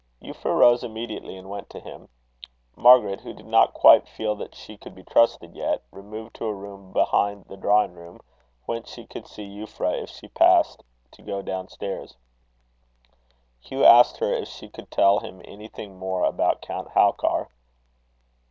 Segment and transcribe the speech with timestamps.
[0.19, 2.09] Euphra rose immediately, and went to him.
[2.75, 6.53] Margaret, who did not quite feel that she could be trusted yet, removed to a
[6.55, 8.19] room behind the drawing room,
[8.65, 12.17] whence she could see Euphra if she passed to go down stairs.
[13.59, 17.49] Hugh asked her if she could tell him anything more about Count Halkar.